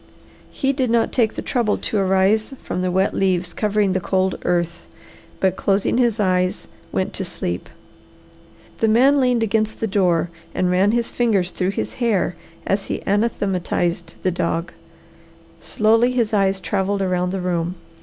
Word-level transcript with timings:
He 0.49 0.73
did 0.73 0.89
not 0.89 1.11
take 1.11 1.35
the 1.35 1.43
trouble 1.43 1.77
to 1.77 1.97
arise 1.99 2.55
from 2.63 2.81
the 2.81 2.89
wet 2.89 3.13
leaves 3.13 3.53
covering 3.53 3.93
the 3.93 3.99
cold 3.99 4.33
earth, 4.45 4.87
but 5.39 5.55
closing 5.55 5.99
his 5.99 6.19
eyes 6.19 6.67
went 6.91 7.13
to 7.13 7.23
sleep. 7.23 7.69
The 8.79 8.87
man 8.87 9.19
leaned 9.19 9.43
against 9.43 9.79
the 9.79 9.85
door 9.85 10.31
and 10.55 10.71
ran 10.71 10.89
his 10.91 11.09
fingers 11.09 11.51
through 11.51 11.69
his 11.77 11.93
hair 12.01 12.35
as 12.65 12.85
he 12.85 13.03
anathematized 13.05 14.15
the 14.23 14.31
dog. 14.31 14.71
Slowly 15.59 16.09
his 16.13 16.33
eyes 16.33 16.59
travelled 16.59 17.03
around 17.03 17.29
the 17.29 17.39
room. 17.39 17.75